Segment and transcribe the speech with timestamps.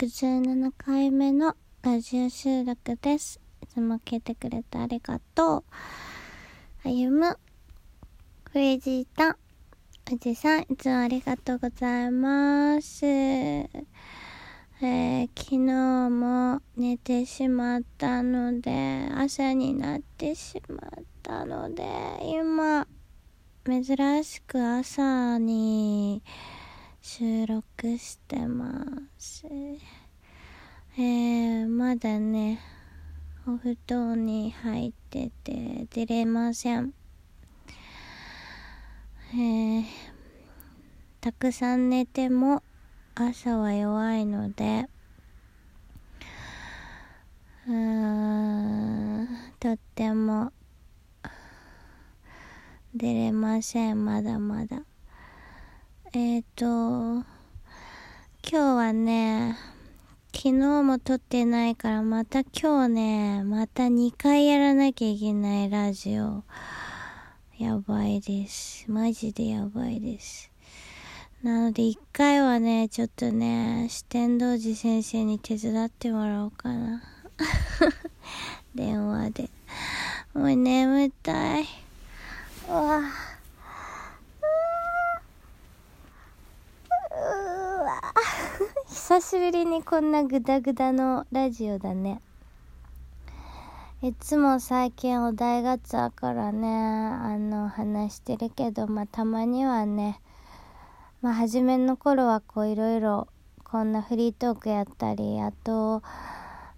[0.00, 3.40] 67回目のラジオ収録です。
[3.60, 5.64] いつも聞いてくれてありがとう。
[6.84, 7.36] あゆむ、
[8.44, 9.36] クレイジータン、
[10.12, 13.04] おじさん、いつもありがとうございます。
[13.04, 21.84] えー、昨日も寝てしまったので、朝になってしまったので、
[22.22, 22.86] 今、
[23.64, 26.22] 珍しく朝に、
[27.10, 28.84] 収録してま
[29.16, 29.46] す。
[30.98, 32.60] えー、まだね、
[33.46, 36.92] お布団に入ってて出れません。
[39.32, 39.84] えー、
[41.22, 42.62] たくさん寝ても
[43.14, 44.86] 朝は弱いので、
[47.66, 49.28] うーん、
[49.58, 50.52] とっても
[52.94, 54.87] 出れません、まだまだ。
[56.14, 57.24] えっ、ー、と、今
[58.50, 59.58] 日はね、
[60.34, 66.44] 昨日も撮ってないからまた今日ね、また2回やらなきゃいけないラジオ。
[67.58, 68.90] やばいです。
[68.90, 70.50] マジでやばいです。
[71.42, 77.02] なので1回はね、ちょっとね、四天王寺先生に手伝ってもらおうかな。
[78.74, 79.50] 電話で。
[80.32, 81.66] もう眠たい。
[82.66, 83.27] うわぁ
[89.08, 92.20] 久しぶりにこんなグダグダのラジオだね。
[94.02, 100.20] いつも最近お題ガチャからね、あの、話してるけど、まあ、たまにはね、
[101.22, 103.28] まあ、初めの頃はこういろいろ、
[103.64, 106.02] こんなフリートークやったり、あと、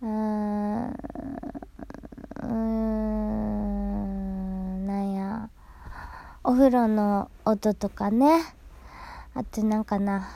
[0.00, 5.50] うーん、うーん、なんや、
[6.42, 8.40] お風呂の音とかね、
[9.34, 10.26] あとなんかな、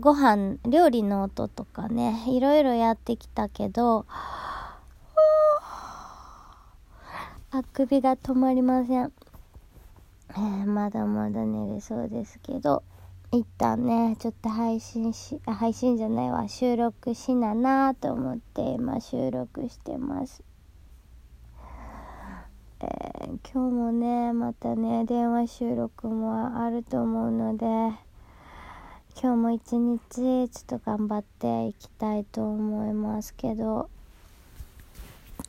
[0.00, 4.06] ご飯料理の音とかねいろいろやってきたけど
[7.50, 9.12] あくびが止まりません、
[10.30, 12.82] えー、まだまだ寝れそうですけど
[13.32, 20.42] 一旦ねちょっと配信し配信じゃないわ収録しななと思って今収録してます。
[22.80, 27.66] えー、今日もねまたね電話収録もあると思うので
[29.16, 33.88] 今日も一日ちょっと頑張っていきたいと思いますけど。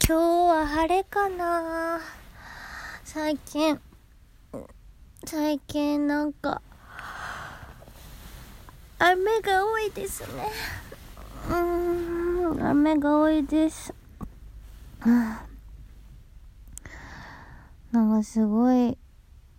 [0.08, 2.00] 今日は晴れかな。
[3.03, 3.80] 最近
[5.26, 6.62] 最近なんか
[9.00, 10.46] 雨が多いですね。
[11.50, 11.53] う
[12.53, 13.96] ん雨が多いです。
[17.92, 18.97] なんかすごい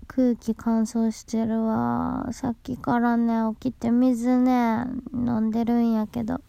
[0.07, 2.29] 空気乾燥してるわ。
[2.33, 6.41] さっきからね、起きて水ね、飲んでるんやけど。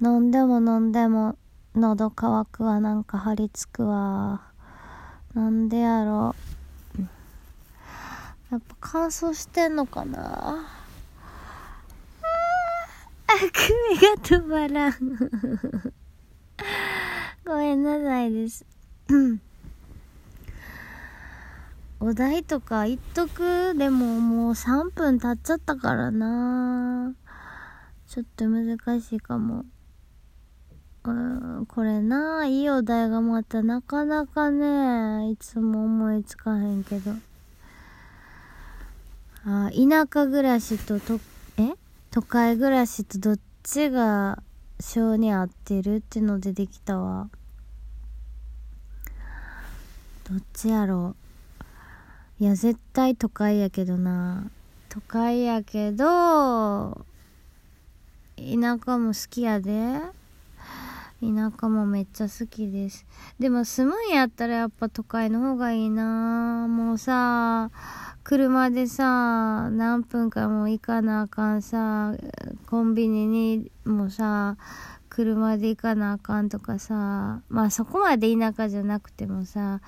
[0.00, 1.36] 飲んでも飲んでも、
[1.74, 4.42] 喉乾くわ、なんか張り付くわ。
[5.34, 6.34] なんでやろ
[8.50, 10.66] やっぱ乾燥してんのかな
[13.26, 13.42] あく
[13.90, 14.92] びが止まらん
[17.44, 18.64] ごめんなさいです。
[21.98, 23.74] お題とか言っとく？
[23.76, 27.14] でももう3分経っちゃったからな
[28.06, 29.64] ちょっと難しいかも。
[31.04, 37.12] うん、これな、いいお題がまたなかなかね、いつも思いつかへんけど。
[39.44, 41.20] あ、田舎暮らしとと、
[41.58, 41.74] え？
[42.10, 44.42] 都会暮らしとどっちが
[44.80, 47.30] 性に合ってるってのでできたわ。
[50.28, 51.25] どっちやろう？
[52.38, 54.50] いや、絶対都会やけどな。
[54.90, 57.06] 都会やけど、
[58.36, 60.00] 田舎も好きやで。
[61.22, 63.06] 田舎もめっちゃ好きです。
[63.38, 67.70] でも住むんやったらやっぱ都会の方がいいなもうさ、
[68.22, 72.12] 車でさ、何分かも行かなあかんさ、
[72.66, 74.58] コンビニにもさ、
[75.08, 79.80] 車で行かなあかんとかさ、まあそこまで田舎じゃなくてもさ、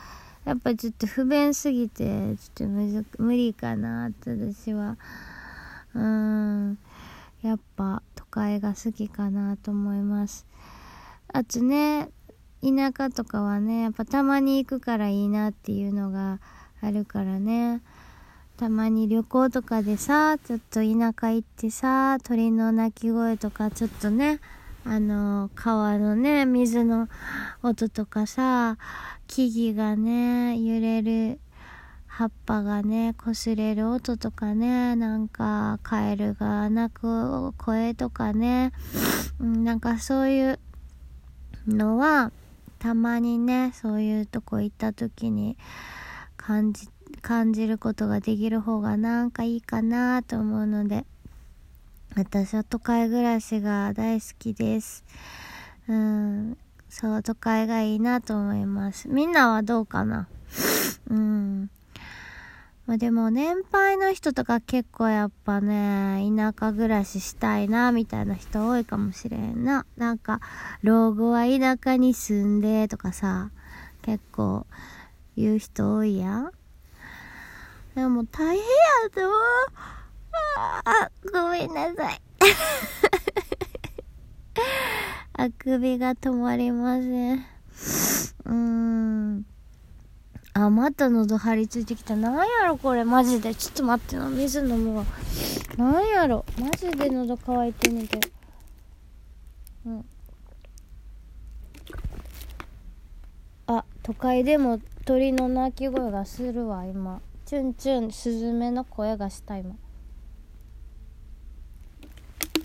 [0.49, 4.97] やっぱちょっと不便すぎてちょっとむず無理かなって私は。
[5.95, 6.00] うー
[6.71, 6.79] ん。
[7.43, 10.47] やっぱ都会が好きかなと思います。
[11.31, 12.09] あとね
[12.62, 16.41] 田舎とかはねやっぱたまに行くからいいなっていうのが
[16.81, 17.83] あるからね。
[18.56, 24.41] たまに旅行とかでさちょっと田舎行ってさ鳥の鳴き声とかちょっとね
[24.88, 27.08] あの川のね水の
[27.62, 28.79] 音とかさ
[29.26, 31.40] 木々がね揺れる
[32.06, 38.73] 葉っぱがね擦れる音とかねなんかカエルが鳴く声とかね、
[39.38, 40.58] うん、なんかそういう
[41.67, 42.32] のは
[42.79, 45.58] たまにねそういうとこ行った時に
[46.38, 46.88] 感じ
[47.20, 51.05] 感じることができる方がなんかいいかなと思うので
[52.19, 55.05] 私は都会暮らしが大好きです
[55.88, 60.26] うんそう都会がいいなと思いますみんなはどうかな？
[61.09, 61.70] うん
[62.87, 69.85] まあ、でも年配の人とか結構やっぱね、田舎暮らししたいな、みたいな人多いかもしれんな。
[69.99, 70.41] なんか、
[70.82, 73.50] 老後は田舎に住んでとかさ、
[74.00, 74.67] 結構
[75.37, 76.50] 言う人多いやん。
[77.94, 78.65] でも大変や
[79.15, 79.32] と思う。
[81.33, 82.21] ごめんなさい。
[85.35, 87.37] あくびが止まりません。
[87.37, 89.47] うーん。
[90.55, 92.17] あ、また喉張り付いてきた。
[92.17, 93.55] なんやろこれ、マジで。
[93.55, 94.29] ちょっと待ってな。
[94.29, 95.05] 水飲むわ。
[95.77, 96.45] なんやろ。
[96.59, 98.29] マジで喉乾いてんねんけど。
[99.87, 100.05] うん。
[103.69, 107.21] あ、都会でも鳥の鳴き声がするわ、今。
[107.45, 109.77] チュンチュン、スズメの声がした、今。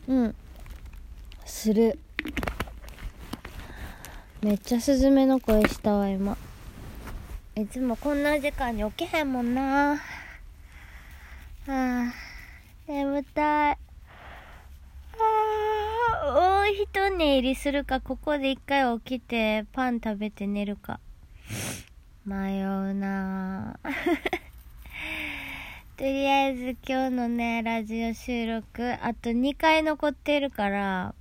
[0.08, 0.36] うん。
[1.46, 1.98] する。
[4.42, 6.38] めっちゃスズメの声したわ、今。
[7.56, 9.96] いつもこんな時間に起きへんもんな。
[9.96, 10.00] は
[11.68, 12.14] あ。
[12.88, 13.74] 眠たい。
[13.74, 13.78] あ。
[16.36, 18.02] 大一寝入りするか。
[18.02, 21.00] ここで一回起きてパン食べて寝るか。
[22.26, 23.80] 迷うな
[25.98, 31.16] とりあえず今日のねラジオ収録あと2回残ってるから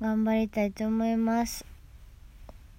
[0.00, 1.64] 頑張りたいと思います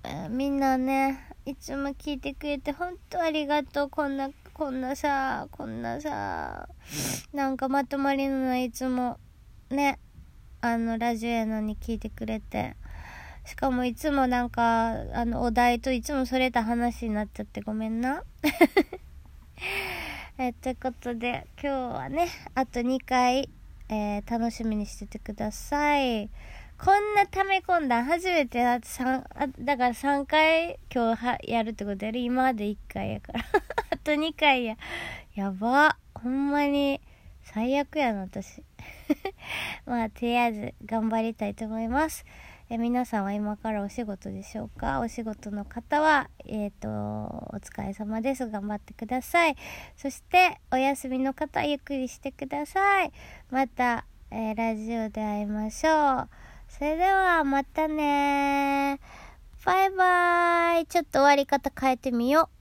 [0.03, 3.89] えみんなねいつも聞いてくれて本当ありがとう。
[3.89, 6.69] こんな、こんなさ、こんなさ、
[7.33, 9.17] なんかまとまりのないいつも、
[9.71, 9.97] ね、
[10.61, 12.75] あの、ラジオやのに聞いてくれて。
[13.45, 18.23] しかもいつもなんか、あの、お題といつもそれた話になっちゃってごめんな。
[20.41, 23.49] えということで、今日はね、あと2回、
[23.89, 26.29] えー、楽しみにしててください。
[26.77, 32.19] こんな溜め込んだ初めてだって3あだから3回今日はやるってことやる。
[32.19, 33.41] 今まで1回やから。
[33.91, 34.77] あと2回や。
[35.35, 35.97] やば。
[36.15, 37.01] ほんまに
[37.43, 38.63] 最悪やな私。
[39.85, 42.23] まあとりあえず頑張りたいと思います。
[42.71, 44.99] え皆さんは今からお仕事でしょうか？
[44.99, 48.47] お仕事の方はえっ、ー、とお疲れ様です。
[48.47, 49.55] 頑張ってください。
[49.97, 53.11] そしてお休みの方ゆっくりしてください。
[53.49, 56.29] また、えー、ラジオで会いましょう。
[56.67, 58.99] それではまたね
[59.65, 60.85] バイバーイ。
[60.85, 62.58] ちょっと終わり方変えてみよう。